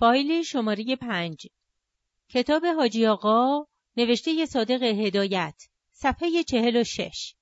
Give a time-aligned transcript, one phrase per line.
[0.00, 1.46] فایل شماره پنج
[2.28, 5.54] کتاب حاجی آقا نوشته صادق هدایت
[5.92, 7.34] صفحه چهل و شش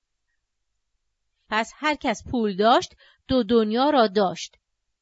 [1.49, 2.95] پس هر کس پول داشت
[3.27, 4.55] دو دنیا را داشت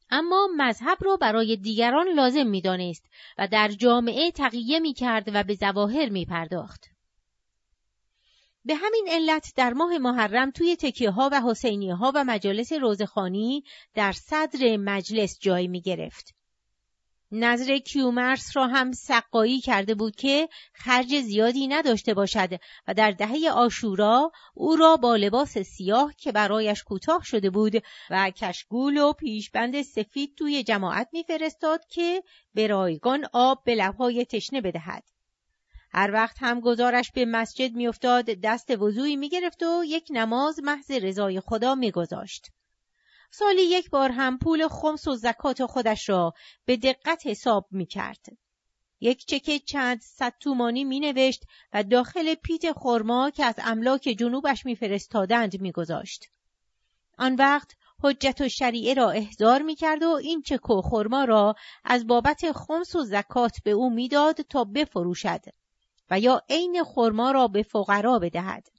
[0.10, 3.04] اما مذهب را برای دیگران لازم می‌دانست
[3.38, 6.86] و در جامعه تقیه می کرد و به زواهر می پرداخت.
[8.66, 13.64] به همین علت در ماه محرم توی تکیه ها و حسینیه ها و مجالس روزخانی
[13.94, 16.37] در صدر مجلس جای می گرفت.
[17.32, 22.50] نظر کیومرس را هم سقایی کرده بود که خرج زیادی نداشته باشد
[22.88, 28.30] و در دهه آشورا او را با لباس سیاه که برایش کوتاه شده بود و
[28.30, 32.24] کشگول و پیشبند سفید توی جماعت میفرستاد که
[32.54, 35.04] به رایگان آب به لبهای تشنه بدهد.
[35.92, 41.40] هر وقت هم گزارش به مسجد میافتاد دست وضوعی می‌گرفت و یک نماز محض رضای
[41.40, 42.52] خدا میگذاشت.
[43.40, 46.34] سالی یک بار هم پول خمس و زکات خودش را
[46.66, 48.26] به دقت حساب می کرد.
[49.00, 51.44] یک چکه چند صد تومانی می نوشت
[51.74, 56.26] و داخل پیت خرما که از املاک جنوبش می فرستادند می گذاشت.
[57.18, 57.72] آن وقت
[58.04, 62.52] حجت و شریعه را احضار می کرد و این چک و خرما را از بابت
[62.52, 65.42] خمس و زکات به او می‌داد تا بفروشد
[66.10, 68.77] و یا عین خرما را به فقرا بدهد.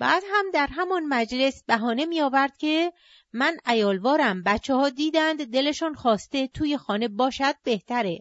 [0.00, 2.92] بعد هم در همان مجلس بهانه می آورد که
[3.32, 8.18] من ایالوارم بچه ها دیدند دلشان خواسته توی خانه باشد بهتره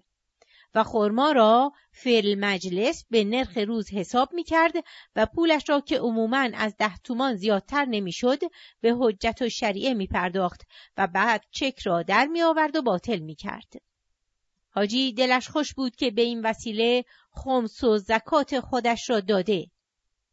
[0.75, 4.73] و خورما را فعل مجلس به نرخ روز حساب می کرد
[5.15, 8.39] و پولش را که عموماً از ده تومان زیادتر نمی‌شد
[8.81, 10.61] به حجت و شریعه می پرداخت
[10.97, 13.73] و بعد چک را در می آورد و باطل می کرد.
[14.69, 19.65] حاجی دلش خوش بود که به این وسیله خمس و زکات خودش را داده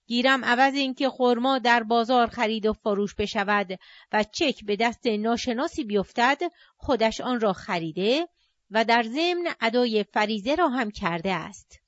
[0.06, 3.78] گیرم عوض اینکه خرما در بازار خرید و فروش بشود
[4.12, 6.40] و چک به دست ناشناسی بیفتد
[6.76, 8.28] خودش آن را خریده
[8.70, 11.80] و در ضمن ادای فریزه را هم کرده است.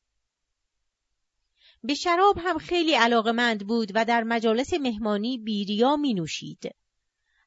[1.84, 6.74] به شراب هم خیلی علاقمند بود و در مجالس مهمانی بیریا می نوشید.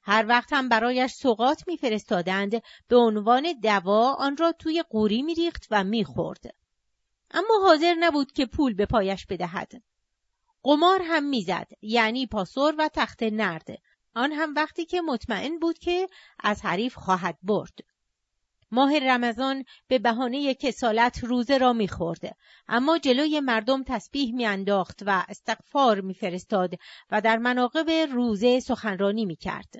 [0.04, 2.52] هر وقت هم برایش سوقات میفرستادند
[2.88, 6.56] به عنوان دوا آن را توی قوری میریخت و می‌خورد
[7.32, 9.72] اما حاضر نبود که پول به پایش بدهد
[10.64, 13.68] قمار هم می‌زد یعنی پاسور و تخت نرد.
[14.16, 16.08] آن هم وقتی که مطمئن بود که
[16.40, 17.80] از حریف خواهد برد.
[18.72, 22.38] ماه رمضان به بهانه کسالت روزه را می‌خورد.
[22.68, 26.74] اما جلوی مردم تسبیح میانداخت و استغفار میفرستاد
[27.12, 29.74] و در مناقب روزه سخنرانی می‌کرد.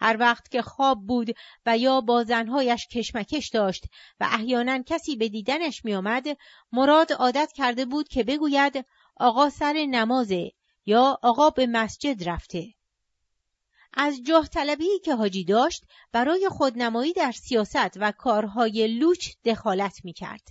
[0.00, 1.28] هر وقت که خواب بود
[1.66, 3.84] و یا با زنهایش کشمکش داشت
[4.20, 6.26] و احیانا کسی به دیدنش میآمد
[6.72, 8.84] مراد عادت کرده بود که بگوید
[9.18, 10.52] آقا سر نمازه
[10.86, 12.74] یا آقا به مسجد رفته.
[13.94, 20.12] از جاه طلبی که حاجی داشت برای خودنمایی در سیاست و کارهای لوچ دخالت می
[20.12, 20.48] کرد.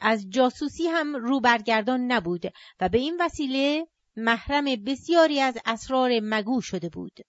[0.00, 2.44] از جاسوسی هم روبرگردان نبود
[2.80, 3.86] و به این وسیله
[4.16, 7.20] محرم بسیاری از اسرار مگو شده بود.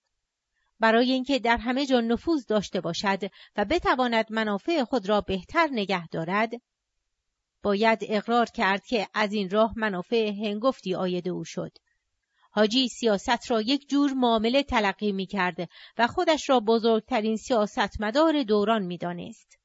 [0.79, 3.19] برای اینکه در همه جا نفوذ داشته باشد
[3.55, 6.51] و بتواند منافع خود را بهتر نگه دارد
[7.63, 11.71] باید اقرار کرد که از این راه منافع هنگفتی آید او شد.
[12.51, 18.83] حاجی سیاست را یک جور معامله تلقی می کرد و خودش را بزرگترین سیاستمدار دوران
[18.83, 19.59] می دانست.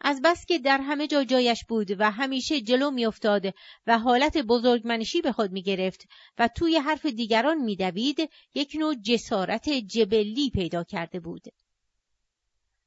[0.00, 3.54] از بس که در همه جا جایش بود و همیشه جلو میافتاد
[3.86, 9.68] و حالت بزرگمنشی به خود می گرفت و توی حرف دیگران میدوید یک نوع جسارت
[9.68, 11.42] جبلی پیدا کرده بود.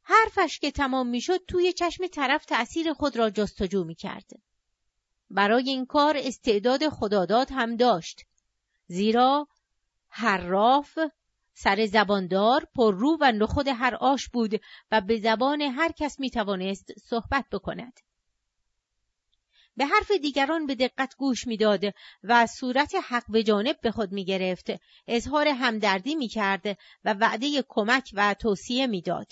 [0.03, 4.29] حرفش که تمام می‌شد توی چشم طرف تأثیر خود را جستجو می کرد.
[5.29, 8.21] برای این کار استعداد خداداد هم داشت.
[8.87, 9.47] زیرا
[10.09, 10.99] حراف
[11.53, 16.29] سر زباندار پر رو و نخود هر آش بود و به زبان هر کس می
[16.29, 17.99] توانست صحبت بکند.
[19.77, 21.83] به حرف دیگران به دقت گوش می‌داد
[22.23, 24.67] و صورت حق به جانب به خود می گرفت،
[25.07, 29.31] اظهار همدردی می کرد و وعده کمک و توصیه می‌داد.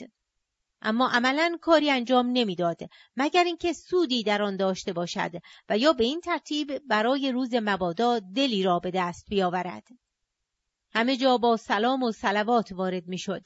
[0.82, 2.80] اما عملا کاری انجام نمی‌داد
[3.18, 5.32] مگر اینکه سودی در آن داشته باشد
[5.70, 9.88] و یا به این ترتیب برای روز مبادا دلی را به دست بیاورد.
[10.94, 13.46] همه جا با سلام و سلوات وارد می‌شد.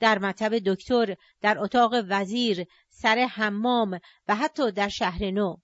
[0.00, 5.56] در مطب دکتر در اتاق وزیر سر حمام و حتی در شهر نو.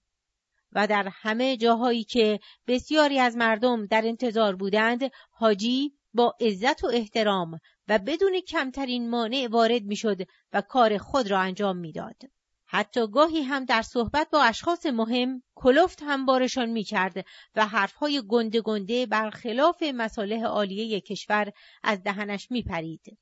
[0.71, 6.87] و در همه جاهایی که بسیاری از مردم در انتظار بودند حاجی با عزت و
[6.87, 10.17] احترام و بدون کمترین مانع وارد می‌شد
[10.53, 12.21] و کار خود را انجام می‌داد.
[12.65, 17.25] حتی گاهی هم در صحبت با اشخاص مهم کلفت هم بارشان می‌کرد
[17.55, 21.51] و حرفهای گنده گنده برخلاف مصالح عالیه کشور
[21.83, 23.17] از دهنش میپرید.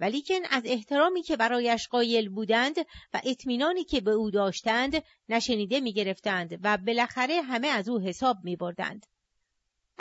[0.00, 2.78] ولیکن از احترامی که برایش قایل بودند
[3.12, 9.06] و اطمینانی که به او داشتند نشنیده می‌گرفتند و بالاخره همه از او حساب میبردند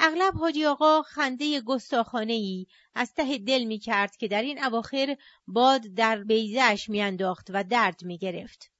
[0.03, 2.65] اغلب حاجی آقا خنده گستاخانه ای
[2.95, 5.17] از ته دل می کرد که در این اواخر
[5.47, 8.71] باد در بیزش میانداخت و درد می گرفت.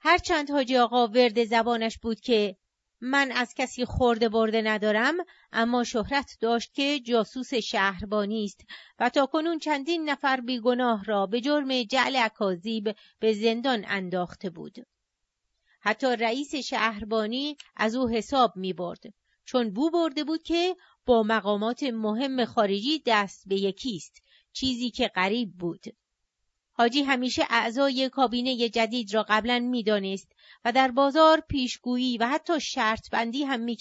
[0.00, 2.56] هرچند حاجی آقا ورد زبانش بود که
[3.00, 5.14] من از کسی خورده برده ندارم
[5.52, 8.60] اما شهرت داشت که جاسوس شهربانی است
[8.98, 14.74] و تا کنون چندین نفر بیگناه را به جرم جعل اکاذیب به زندان انداخته بود.
[15.80, 19.02] حتی رئیس شهربانی از او حساب می برد
[19.50, 20.76] چون بو برده بود که
[21.06, 25.84] با مقامات مهم خارجی دست به یکیست چیزی که غریب بود.
[26.72, 30.32] حاجی همیشه اعضای کابینه جدید را قبلا می‌دانست
[30.64, 33.76] و در بازار پیشگویی و حتی شرط بندی هم می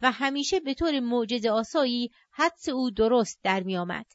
[0.00, 4.06] و همیشه به طور معجز آسایی حدس او درست در می آمد.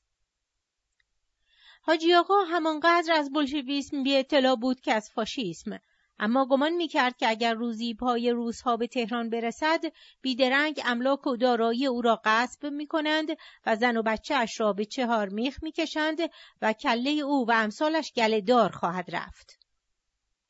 [1.81, 5.79] حاجی آقا همانقدر از بلشویسم بی اطلاع بود که از فاشیسم
[6.19, 9.81] اما گمان می‌کرد که اگر روزی پای روزها به تهران برسد
[10.21, 13.27] بیدرنگ املاک و دارایی او را غصب می‌کنند
[13.65, 16.17] و زن و بچه اش را به چهار میخ می‌کشند
[16.61, 19.59] و کله او و امثالش گله دار خواهد رفت.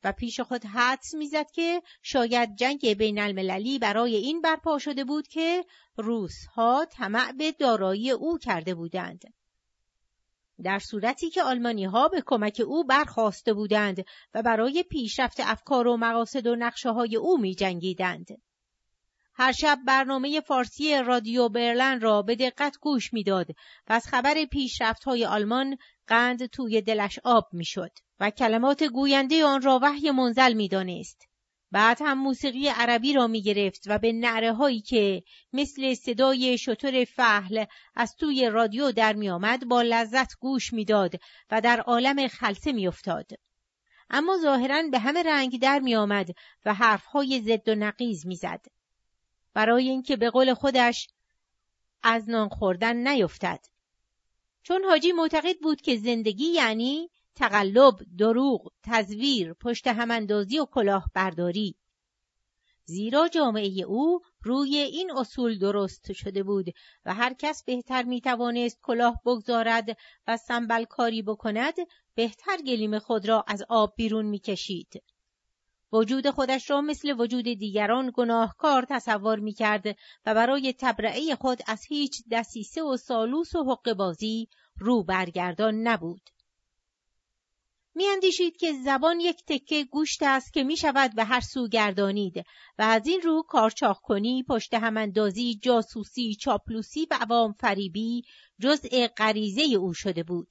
[0.04, 5.28] و پیش خود حدس می‌زد که شاید جنگ بین المللی برای این برپا شده بود
[5.28, 5.64] که
[5.96, 9.37] روسها طمع به دارایی او کرده بودند.
[10.64, 15.96] در صورتی که آلمانی ها به کمک او برخواسته بودند و برای پیشرفت افکار و
[15.96, 18.28] مقاصد و نقشه های او می جنگیدند.
[19.34, 23.46] هر شب برنامه فارسی رادیو برلن را به دقت گوش می‌داد
[23.88, 25.76] و از خبر پیشرفت های آلمان
[26.06, 27.90] قند توی دلش آب می‌شد
[28.20, 31.27] و کلمات گوینده آن را وحی منزل می‌دانست.
[31.72, 35.22] بعد هم موسیقی عربی را می گرفت و به نعره هایی که
[35.52, 41.12] مثل صدای شطور فهل از توی رادیو در می آمد با لذت گوش می‌داد
[41.50, 43.30] و در عالم خلصه می افتاد.
[44.10, 46.28] اما ظاهرا به همه رنگ در می آمد
[46.64, 48.66] و حرفهای ضد و نقیز می‌زد.
[49.54, 51.08] برای اینکه به قول خودش
[52.02, 53.60] از نان خوردن نیفتد.
[54.62, 61.74] چون حاجی معتقد بود که زندگی یعنی تقلب، دروغ، تزویر، پشت هماندازی و کلاهبرداری.
[62.84, 66.66] زیرا جامعه او روی این اصول درست شده بود
[67.04, 69.96] و هر کس بهتر می توانست کلاه بگذارد
[70.26, 71.74] و سنبل کاری بکند
[72.14, 75.02] بهتر گلیم خود را از آب بیرون می کشید.
[75.92, 79.86] وجود خودش را مثل وجود دیگران گناهکار تصور می کرد
[80.26, 86.30] و برای تبرعه خود از هیچ دسیسه و سالوس و حق بازی رو برگردان نبود.
[87.98, 92.36] میاندیشید که زبان یک تکه گوشت است که می شود به هر سو گردانید
[92.78, 98.22] و از این رو کارچاخ کنی، پشت هماندازی، جاسوسی، چاپلوسی و عوام فریبی
[98.60, 100.48] جزء غریزه او شده بود.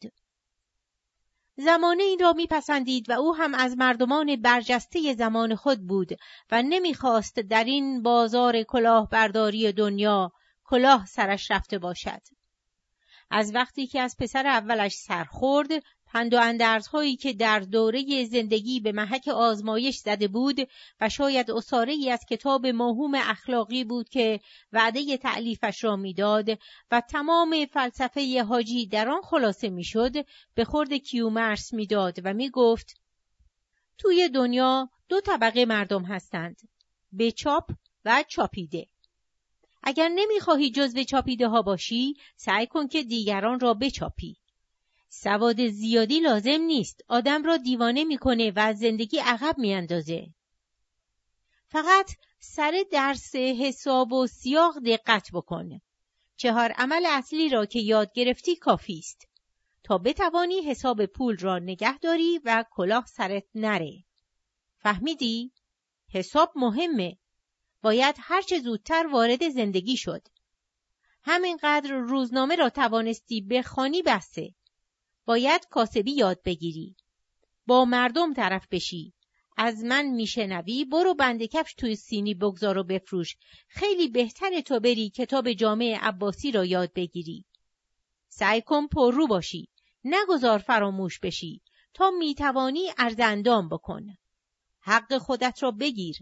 [1.58, 6.10] زمانه این را میپسندید و او هم از مردمان برجسته زمان خود بود
[6.52, 10.32] و نمی‌خواست در این بازار کلاهبرداری دنیا
[10.64, 12.22] کلاه سرش رفته باشد.
[13.30, 15.70] از وقتی که از پسر اولش سرخورد
[16.18, 20.70] پند و اندرزهایی که در دوره زندگی به محک آزمایش زده بود
[21.02, 24.40] و شاید اصاره ای از کتاب موهوم اخلاقی بود که
[24.74, 26.50] وعده تعلیفش را می‌داد
[26.92, 30.14] و تمام فلسفه حاجی در آن خلاصه می‌شد
[30.56, 33.02] به خورد کیومرس می‌داد و می‌گفت
[33.98, 36.62] توی دنیا دو طبقه مردم هستند
[37.12, 37.72] به چاپ
[38.06, 38.88] و چاپیده.
[39.84, 44.38] اگر نمی‌خواهی جزو چاپیده ها باشی سعی کن که دیگران را بچاپی.
[45.10, 47.02] سواد زیادی لازم نیست.
[47.08, 50.28] آدم را دیوانه می‌کنه و از زندگی عقب میاندازه.
[51.68, 55.82] فقط سر درس حساب و سیاق دقت بکن.
[56.36, 59.28] چهار عمل اصلی را که یاد گرفتی کافی است.
[59.84, 64.04] تا بتوانی حساب پول را نگه داری و کلاه سرت نره.
[64.78, 65.52] فهمیدی؟
[66.14, 67.18] حساب مهمه.
[67.82, 70.28] باید هرچه زودتر وارد زندگی شد.
[71.24, 74.56] همینقدر روزنامه را توانستی بخوانی بسته.
[75.28, 76.96] باید کاسبی یاد بگیری.
[77.66, 79.14] با مردم طرف بشی.
[79.58, 83.36] از من میشنوی برو بند کفش توی سینی بگذار و بفروش.
[83.68, 87.46] خیلی بهتر تو بری کتاب جامعه عباسی را یاد بگیری.
[88.30, 89.70] سعی کن پررو باشی.
[90.04, 91.62] نگذار فراموش بشی.
[91.94, 94.06] تا می‌توانی ارزندام بکن.
[94.80, 96.18] حق خودت را بگیر.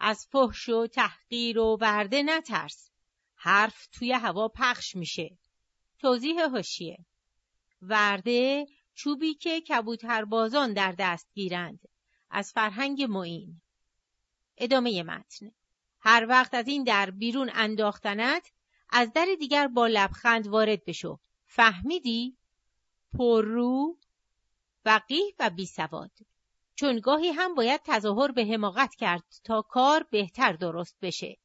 [0.00, 2.90] از فحش و تحقیر و ورده نترس.
[3.34, 5.38] حرف توی هوا پخش میشه.
[5.98, 7.06] توضیح هوشیه
[7.82, 11.80] ورده چوبی که کبوتربازان در دست گیرند.
[12.30, 13.60] از فرهنگ معین.
[14.56, 15.50] ادامه متن.
[16.00, 18.52] هر وقت از این در بیرون انداختنت
[18.90, 21.18] از در دیگر با لبخند وارد بشو.
[21.46, 22.36] فهمیدی؟
[23.18, 23.98] پررو
[24.84, 26.10] وقیح و بیسواد.
[26.74, 31.36] چون گاهی هم باید تظاهر به حماقت کرد تا کار بهتر درست بشه.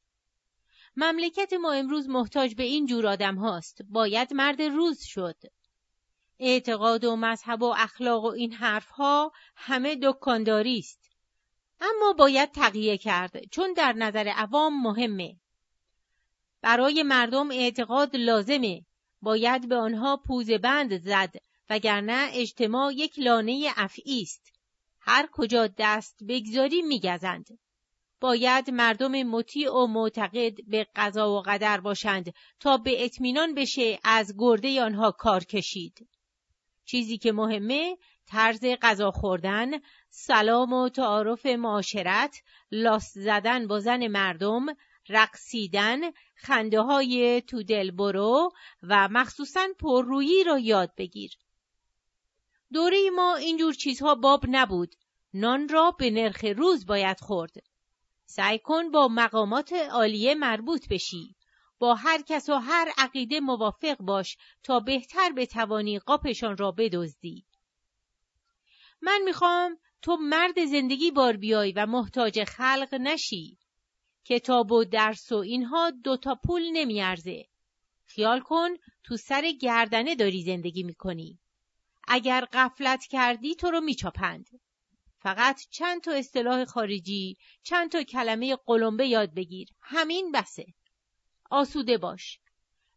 [0.96, 3.82] مملکت ما امروز محتاج به این جور آدم هاست.
[3.88, 5.36] باید مرد روز شد.
[6.42, 11.10] اعتقاد و مذهب و اخلاق و این حرفها همه دکانداری است.
[11.80, 15.36] اما باید تقیه کرد چون در نظر عوام مهمه.
[16.62, 18.82] برای مردم اعتقاد لازمه.
[19.22, 21.34] باید به آنها پوزه بند زد
[21.70, 24.52] وگرنه اجتماع یک لانه افعی است.
[25.00, 27.58] هر کجا دست بگذاری میگزند.
[28.20, 34.34] باید مردم مطیع و معتقد به قضا و قدر باشند تا به اطمینان بشه از
[34.38, 36.08] گرده آنها کار کشید.
[36.92, 37.96] چیزی که مهمه
[38.26, 39.70] طرز غذا خوردن،
[40.10, 44.66] سلام و تعارف معاشرت، لاس زدن با زن مردم،
[45.08, 46.00] رقصیدن،
[46.36, 51.30] خنده های تو دل برو و مخصوصا پررویی را یاد بگیر.
[52.72, 54.94] دوره ما اینجور چیزها باب نبود.
[55.34, 57.54] نان را به نرخ روز باید خورد.
[58.26, 61.36] سعی کن با مقامات عالیه مربوط بشی.
[61.82, 67.44] با هر کس و هر عقیده موافق باش تا بهتر بتوانی قاپشان را بدزدی.
[69.00, 73.58] من می‌خوام تو مرد زندگی بار بیای و محتاج خلق نشی.
[74.24, 77.44] کتاب و درس و اینها دوتا پول نمیارزه.
[78.04, 78.70] خیال کن
[79.04, 81.38] تو سر گردنه داری زندگی می‌کنی.
[82.08, 84.46] اگر قفلت کردی تو رو میچاپند.
[85.18, 89.68] فقط چند تا اصطلاح خارجی، چند تا کلمه قلمبه یاد بگیر.
[89.80, 90.66] همین بسه.
[91.52, 92.38] آسوده باش.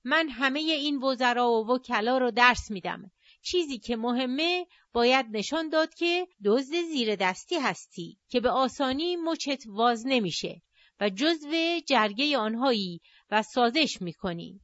[0.04, 3.12] من همه این وزرا و وکلا رو درس میدم.
[3.42, 9.64] چیزی که مهمه باید نشان داد که دزد زیر دستی هستی که به آسانی مچت
[9.68, 10.62] واز نمیشه
[11.00, 14.62] و جزو جرگه آنهایی و سازش می‌کنی.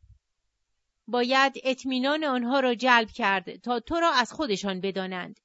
[1.08, 5.40] باید اطمینان آنها را جلب کرد تا تو را از خودشان بدانند.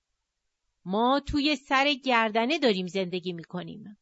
[0.84, 3.98] ما توی سر گردنه داریم زندگی می‌کنیم.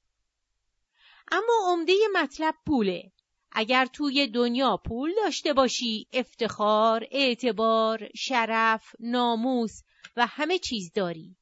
[1.32, 3.13] اما عمده مطلب پوله.
[3.54, 9.82] اگر توی دنیا پول داشته باشی افتخار، اعتبار، شرف، ناموس
[10.16, 11.36] و همه چیز داری.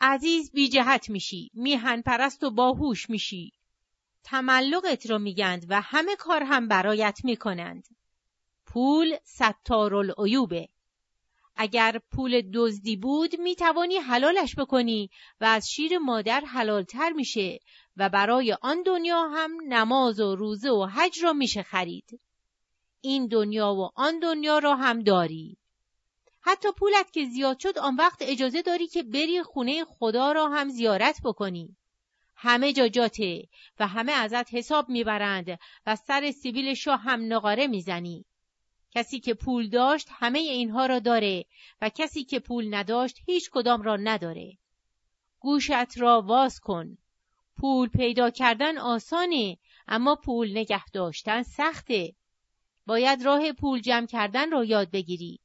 [0.00, 3.52] عزیز بی جهت میشی، میهن پرست و باهوش میشی.
[4.24, 7.88] تملقت رو میگند و همه کار هم برایت می‌کنند.
[8.66, 10.68] پول ستار العیوبه.
[11.56, 15.10] اگر پول دزدی بود می توانی حلالش بکنی
[15.40, 17.60] و از شیر مادر حلالتر میشه
[17.96, 22.20] و برای آن دنیا هم نماز و روزه و حج را میشه خرید.
[23.00, 25.56] این دنیا و آن دنیا را هم داری.
[26.40, 30.68] حتی پولت که زیاد شد آن وقت اجازه داری که بری خونه خدا را هم
[30.68, 31.76] زیارت بکنی.
[32.36, 33.48] همه جا جاته
[33.80, 38.24] و همه ازت حساب می‌برند و سر سیبیل شاه هم نقاره می‌زنی.
[38.90, 41.44] کسی که پول داشت همه اینها را داره
[41.80, 44.58] و کسی که پول نداشت هیچ کدام را نداره.
[45.40, 46.98] گوشت را واز کن.
[47.56, 49.56] پول پیدا کردن آسانه
[49.88, 52.14] اما پول نگه داشتن سخته.
[52.86, 55.40] باید راه پول جمع کردن را یاد بگیری.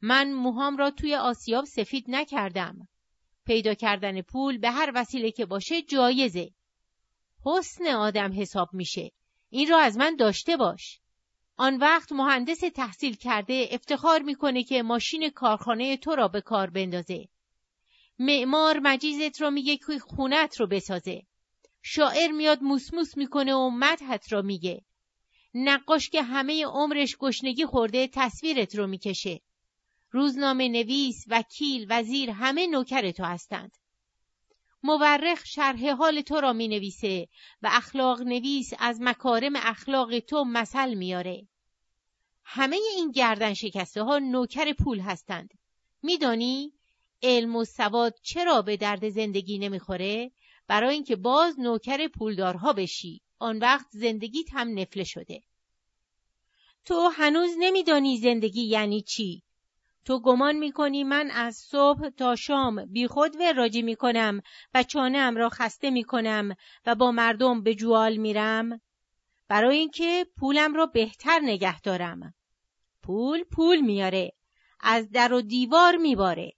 [0.00, 2.88] من موهام را توی آسیاب سفید نکردم.
[3.46, 6.50] پیدا کردن پول به هر وسیله که باشه جایزه.
[7.44, 9.10] حسن آدم حساب میشه.
[9.50, 11.00] این را از من داشته باش.
[11.56, 17.28] آن وقت مهندس تحصیل کرده افتخار می‌کنه که ماشین کارخانه تو را به کار بندازه.
[18.18, 21.22] معمار مجیزت رو میگه که خونت رو بسازه.
[21.82, 24.84] شاعر میاد موسموس می‌کنه و مدحت را میگه.
[25.54, 29.40] نقاش که همه عمرش گشنگی خورده تصویرت رو می‌کشه.
[30.10, 33.76] روزنامه نویس، وکیل، وزیر همه نوکر تو هستند.
[34.82, 37.28] مورخ شرح حال تو را می نویسه
[37.62, 41.48] و اخلاق نویس از مکارم اخلاق تو مثل میاره.
[42.44, 45.54] همه این گردن شکسته ها نوکر پول هستند.
[46.02, 46.72] میدانی
[47.22, 50.30] علم و سواد چرا به درد زندگی نمی‌خوره؟
[50.66, 53.22] برای اینکه باز نوکر پولدارها بشی.
[53.38, 55.40] آن وقت زندگیت هم نفله شده.
[56.84, 59.42] تو هنوز نمیدانی زندگی یعنی چی؟
[60.04, 64.40] تو گمان می‌کنی من از صبح تا شام بیخود وراجی می‌کنم
[64.74, 66.54] و چانه را خسته می‌کنم
[66.86, 68.80] و با مردم به جوال میرم؟
[69.48, 72.34] برای اینکه پولم را بهتر نگه دارم.
[73.02, 74.32] پول پول میاره.
[74.80, 76.52] از در و دیوار میباره.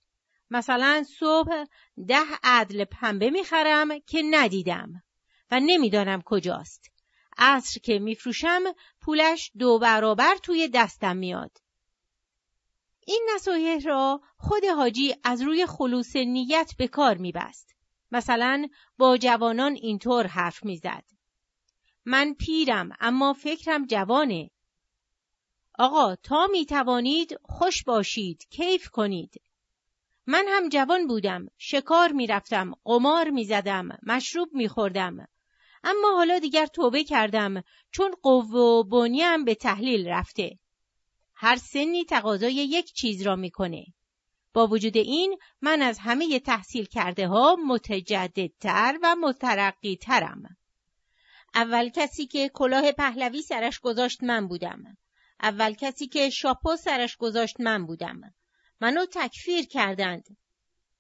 [0.50, 1.64] مثلا صبح
[2.08, 5.02] ده عدل پنبه می‌خرم که ندیدم
[5.50, 6.90] و نمی‌دانم کجاست.
[7.38, 8.62] عصر که میفروشم
[9.00, 11.58] پولش دو برابر توی دستم میاد.
[13.06, 17.74] این نصایح را خود حاجی از روی خلوص نیت به کار میبست.
[18.12, 21.04] مثلا با جوانان اینطور حرف می‌زد.
[22.04, 24.50] من پیرم اما فکرم جوانه.
[25.78, 29.42] آقا تا می توانید خوش باشید کیف کنید
[30.26, 35.26] من هم جوان بودم شکار می‌رفتم قمار می‌زدم مشروب میخوردم
[35.84, 40.58] اما حالا دیگر توبه کردم چون قوه و بنیم به تحلیل رفته
[41.34, 43.84] هر سنی تقاضای یک چیز را می‌کنه
[44.52, 50.56] با وجود این من از همه تحصیل کرده ها متجددتر و مترقی ترم.
[51.54, 54.96] اول کسی که کلاه پهلوی سرش گذاشت من بودم.
[55.42, 58.20] اول کسی که شاپو سرش گذاشت من بودم.
[58.80, 60.36] منو تکفیر کردند.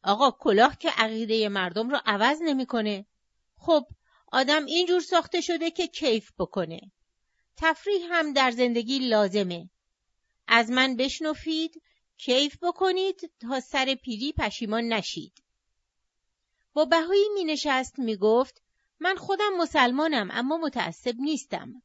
[0.02, 3.06] آقا کلاه که عقیده مردم رو عوض نمی‌کنه.
[3.56, 3.86] خب
[4.32, 6.80] آدم اینجور ساخته شده که کیف بکنه.
[7.56, 9.70] تفریح هم در زندگی لازمه.
[10.48, 11.82] از من بشنفید
[12.16, 15.42] کیف بکنید تا سر پیری پشیمان نشید.
[16.72, 18.62] با بهایی می نشست می گفت
[19.00, 21.82] من خودم مسلمانم اما متعصب نیستم.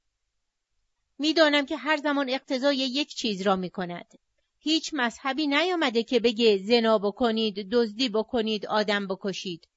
[1.18, 4.20] می‌دانم که هر زمان اقتضای یک چیز را می کند.
[4.60, 9.68] هیچ مذهبی نیامده که بگه زنا بکنید، دزدی بکنید، آدم بکشید.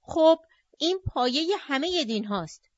[0.00, 0.38] خب
[0.78, 2.70] این پایه همه دین هاست.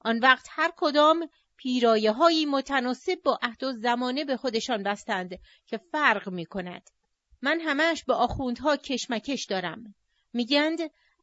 [0.00, 5.78] آن وقت هر کدام پیرایه هایی متناسب با عهد و زمانه به خودشان بستند که
[5.92, 6.90] فرق می کند.
[7.42, 9.94] من همش به آخوندها کشمکش دارم.
[10.32, 10.78] میگند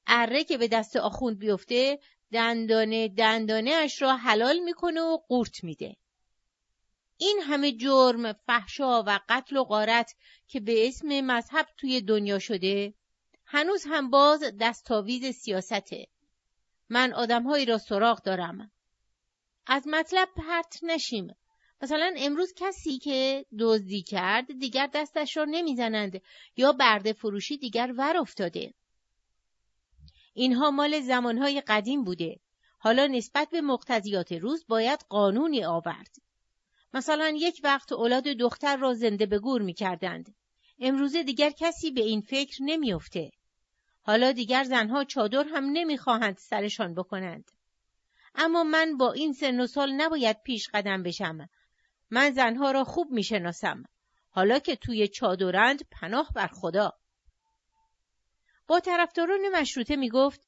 [0.08, 2.00] اره که به دست آخوند بیفته
[2.32, 5.96] دندانه دندانه اش را حلال می‌کنه و قورت میده.
[7.18, 10.16] این همه جرم، فحشا و قتل و غارت
[10.48, 12.94] که به اسم مذهب توی دنیا شده
[13.46, 16.08] هنوز هم باز دستاویز سیاسته.
[16.90, 18.72] من آدمهایی را سراغ دارم.
[19.68, 21.36] از مطلب پرت نشیم.
[21.82, 26.22] مثلا امروز کسی که دزدی کرد دیگر دستش را نمی‌زنند
[26.58, 28.74] یا برده فروشی دیگر ور افتاده.
[30.34, 32.40] اینها مال زمانهای قدیم بوده.
[32.80, 36.25] حالا نسبت به مقتضیات روز باید قانونی آورد.
[36.96, 40.36] مثلا یک وقت اولاد دختر را زنده به گور می کردند.
[40.80, 43.32] امروزه دیگر کسی به این فکر نمیافته.
[44.02, 47.52] حالا دیگر زنها چادر هم نمی‌خواهند سرشان بکنند.
[48.36, 51.50] اما من با این سن و سال نباید پیش قدم بشم.
[52.10, 53.84] من زنها را خوب می‌شناسم.
[54.30, 56.94] حالا که توی چادرند پناه بر خدا.
[58.68, 60.48] با طرفداران مشروطه می‌گفت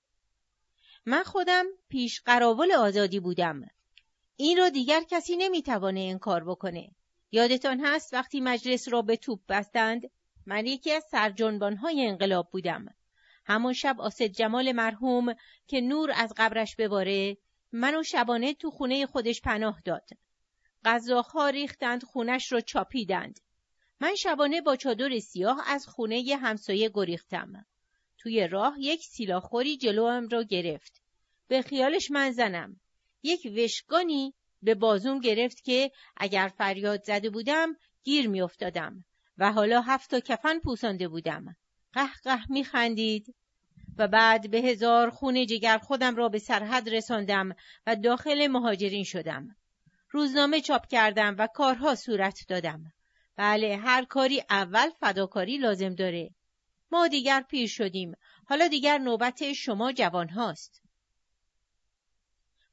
[1.06, 3.62] من خودم پیش قراول آزادی بودم.
[4.39, 6.91] این را دیگر کسی نمی‌توانه این کار بکنه.
[7.32, 10.02] یادتان هست وقتی مجلس را به توپ بستند
[10.45, 12.86] من یکی از سرجنبانهای انقلاب بودم.
[13.45, 15.36] همون شب آسد جمال مرحوم
[15.67, 17.38] که نور از قبرش بباره
[17.71, 20.10] منو شبانه تو خونه خودش پناه داد.
[20.86, 23.39] غذاها ریختند خونش رو چاپیدند.
[24.00, 27.65] من شبانه با چادر سیاه از خونه همسایه گریختم.
[28.17, 31.02] توی راه یک سیلاخوری جلوم را گرفت.
[31.47, 32.80] به خیالش من زنم.
[33.28, 39.06] یک وشگانی به بازوم گرفت که اگر فریاد زده بودم گیر میافتادم
[39.38, 41.56] و حالا هفت تا کفن پوسانده بودم.
[41.94, 43.36] قه قه میخندید
[43.98, 47.50] و بعد به هزار خون جگر خودم را به سرحد رساندم
[47.88, 49.56] و داخل مهاجرین شدم.
[50.12, 52.94] روزنامه چاپ کردم و کارها صورت دادم.
[53.36, 56.30] بله هر کاری اول فداکاری لازم داره.
[56.92, 58.12] ما دیگر پیر شدیم.
[58.46, 60.87] حالا دیگر نوبت شما جوان هاست.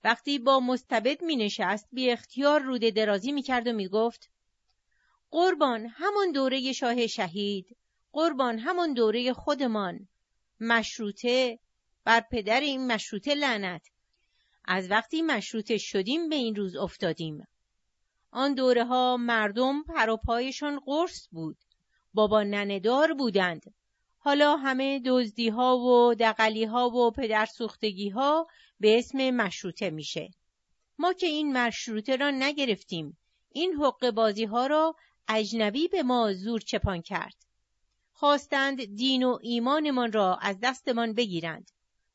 [0.05, 4.31] وقتی با مستبد می نشست بی اختیار روده درازی می کرد و می گفت
[5.31, 7.77] قربان همون دوره شاه شهید
[8.13, 10.09] قربان همون دوره خودمان.
[10.61, 11.59] مشروطه
[12.05, 13.91] بر پدر این مشروطه لعنت.
[14.65, 17.47] از وقتی مشروطه شدیم به این روز افتادیم.
[18.31, 21.57] آن دوره ها مردم پروپایشان قرص بود.
[22.15, 23.75] بابا نندار بودند.
[24.25, 27.49] حالا همه دزدی ها و دقلی ها و پدر
[28.15, 28.47] ها
[28.81, 30.31] به اسم مشروطه میشه
[30.99, 33.19] ما که این مشروطه را نگرفتیم
[33.53, 34.97] این حق بازی ها را
[35.29, 37.35] اجنبی به ما زور چپان کرد
[38.13, 41.71] خواستند دین و ایمانمان را از دستمان بگیرند.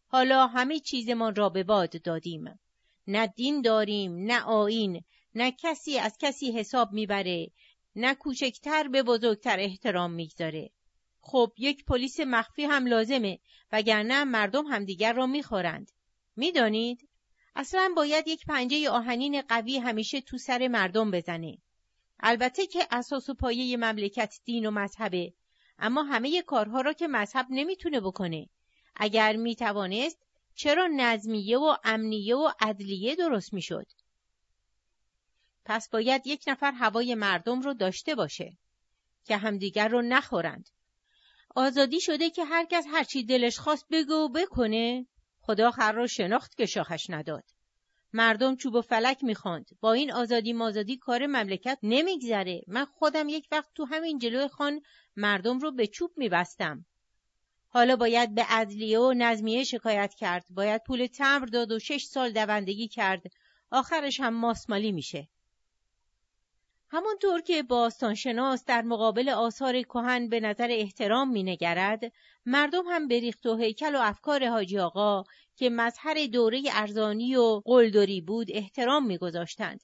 [0.07, 2.59] حالا همه چیزمان را به باد دادیم.
[3.07, 5.03] نه دین داریم، نه آین،
[5.35, 7.51] نه کسی از کسی حساب می‌بره،
[7.95, 10.69] نه کوچکتر به بزرگتر احترام می‌گذاره.
[11.21, 13.39] خب یک پلیس مخفی هم لازمه
[13.71, 15.91] وگرنه مردم همدیگر را می‌خورند.
[16.35, 17.09] می‌دانید؟
[17.55, 21.57] اصلا باید یک پنجه آهنین قوی همیشه تو سر مردم بزنه.
[22.19, 25.33] البته که اساس و پایه مملکت دین و مذهبه
[25.79, 28.49] اما همه کارها را که مذهب نمی‌تونه بکنه
[28.95, 33.85] اگر می‌توانست چرا نظمیه و امنیه و عدلیه درست می‌شد
[35.65, 38.57] پس باید یک نفر هوای مردم رو داشته باشه
[39.23, 40.69] که همدیگر رو نخورند
[41.55, 45.07] آزادی شده که هرکس هرچی دلش خواست بگو و بکنه
[45.41, 47.43] خدا خر رو شناخت که شاخش نداد.
[48.13, 49.69] مردم چوب و فلک می‌خواند.
[49.81, 52.61] با این آزادی مازادی کار مملکت نمیگذره.
[52.67, 54.81] من خودم یک وقت تو همین جلوی خان
[55.15, 56.85] مردم رو به چوب میبستم.
[57.67, 60.45] حالا باید به عدلیه و نظمیه شکایت کرد.
[60.49, 63.21] باید پول تمر داد و شش سال دوندگی کرد.
[63.71, 65.27] آخرش هم ماسمالی میشه.
[66.91, 72.11] همونطور که باستانشناس در مقابل آثار کهن به نظر احترام مینگرد
[72.45, 75.23] مردم هم به ریخت و هیکل و افکار حاجی آقا
[75.55, 79.83] که مظهر دوره ارزانی و قلدری بود احترام میگذاشتند.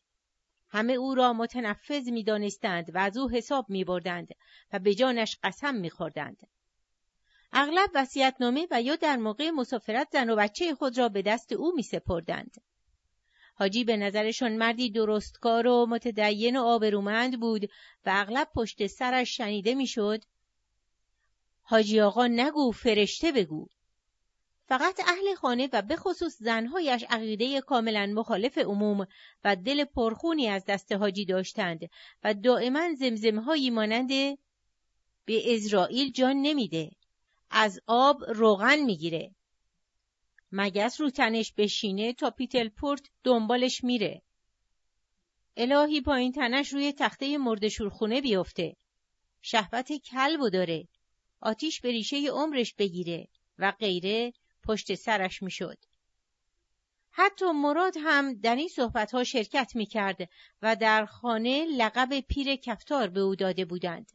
[0.70, 4.28] همه او را متنفذ می‌دانستند و از او حساب میبردند
[4.74, 6.48] و به جانش قسم میخوردند.
[7.54, 11.76] اغلب وصیت‌نامه و یا در موقع مسافرت زن و بچه خود را به دست او
[11.76, 12.62] میسپردند.
[13.58, 17.63] حاجی به نظرشان مردی درستکار و متدین و آبرومند بود
[18.06, 20.24] و اغلب پشت سرش شنیده می‌شد.
[21.62, 23.68] حاجی آقا نگو فرشته بگو.
[24.68, 29.08] فقط اهل خانه و به خصوص زنهایش عقیده کاملا مخالف عموم
[29.44, 31.80] و دل پرخونی از دست حاجی داشتند
[32.24, 34.10] و دائما زمزمهایی مانند
[35.26, 36.91] به اسرائیل جان نمیده
[37.50, 39.35] از آب روغن می‌گیره
[40.58, 44.22] مگس رو تنش بشینه تا پیتل پورت دنبالش میره
[45.58, 48.76] الهی پایین تنش روی تخته مرد شورخونه بیفته
[49.41, 50.88] شهبت کلبو داره
[51.39, 53.28] آتیش به ریشه عمرش بگیره
[53.60, 55.78] و غیره پشت سرش می‌شد.
[57.12, 60.30] حتی مراد هم در این صحبتها شرکت می‌کرد
[60.62, 64.12] و در خانه لقب پیر کفتار به او داده بودند.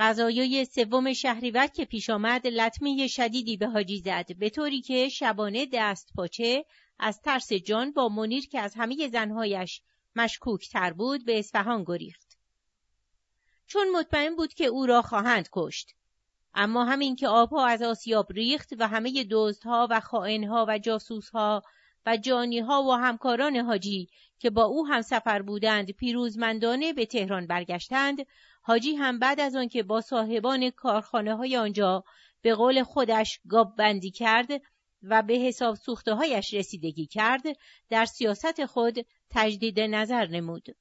[0.00, 5.66] قضایای سوم شهریور که پیش آمد لطمه شدیدی به حاجی زد به طوری که شبانه
[5.72, 6.64] دست پاچه
[6.98, 9.82] از ترس جان با منیر که از همه زنهایش
[10.16, 12.38] مشکوک تر بود به اصفهان گریخت.
[13.66, 15.94] چون مطمئن بود که او را خواهند کشت.
[16.54, 21.62] اما همین که آبها از آسیاب ریخت و همه دزدها و خائنها و جاسوسها
[22.06, 24.08] و جانیها و همکاران حاجی
[24.38, 28.26] که با او هم سفر بودند پیروزمندانه به تهران برگشتند
[28.60, 32.04] حاجی هم بعد از آنکه با صاحبان کارخانه های آنجا
[32.42, 34.48] به قول خودش گاب بندی کرد
[35.02, 37.42] و به حساب سوخته هایش رسیدگی کرد
[37.88, 40.76] در سیاست خود تجدید نظر نمود.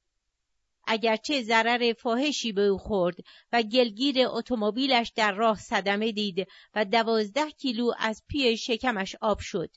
[0.92, 3.16] اگرچه ضرر فاحشی به او خورد
[3.52, 9.70] و گلگیر اتومبیلش در راه صدمه دید و دوازده کیلو از پی شکمش آب شد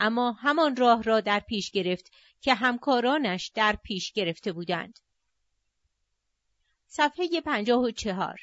[0.00, 4.98] اما همان راه را در پیش گرفت که همکارانش در پیش گرفته بودند
[6.88, 8.40] صفحه پنجاه و چهار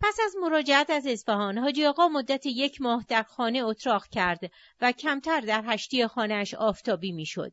[0.00, 4.92] پس از مراجعت از اصفهان حاجی آقا مدت یک ماه در خانه اتراق کرد و
[4.92, 7.52] کمتر در هشتی خانهاش آفتابی می‌شد.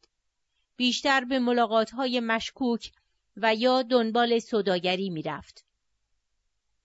[0.75, 2.91] بیشتر به ملاقاتهای مشکوک
[3.37, 5.65] و یا دنبال صداگری می‌رفت.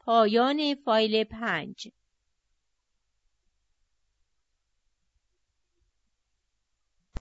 [0.01, 1.88] پایان فایل پنج